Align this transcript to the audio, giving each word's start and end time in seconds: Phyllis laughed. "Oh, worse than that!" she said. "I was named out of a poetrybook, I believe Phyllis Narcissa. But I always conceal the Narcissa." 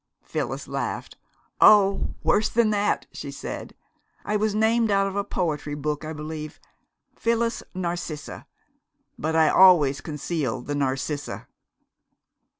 Phyllis 0.23 0.67
laughed. 0.67 1.15
"Oh, 1.59 2.15
worse 2.23 2.49
than 2.49 2.71
that!" 2.71 3.05
she 3.11 3.29
said. 3.29 3.75
"I 4.25 4.35
was 4.35 4.55
named 4.55 4.89
out 4.89 5.05
of 5.05 5.15
a 5.15 5.23
poetrybook, 5.23 6.03
I 6.03 6.11
believe 6.11 6.59
Phyllis 7.15 7.61
Narcissa. 7.75 8.47
But 9.19 9.35
I 9.35 9.49
always 9.49 10.01
conceal 10.01 10.63
the 10.63 10.73
Narcissa." 10.73 11.45